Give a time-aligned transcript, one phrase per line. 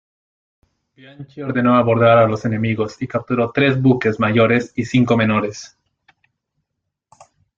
[0.95, 5.77] Bianchi ordeno abordar a los enemigos y capturó tres buques mayores y cinco menores.